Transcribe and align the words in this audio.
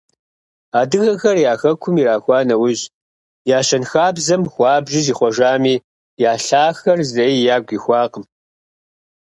Адыгэхэр 0.79 1.37
я 1.51 1.53
хэкум 1.61 1.95
ирахуа 2.01 2.39
нэужь 2.47 2.83
я 3.57 3.59
щэнхабзэм 3.67 4.41
хуабжьу 4.53 5.03
зихъуэжами, 5.05 5.75
я 6.31 6.33
лъахэр 6.45 6.99
зэи 7.11 7.35
ягу 7.55 7.73
ихуакъым. 7.77 8.25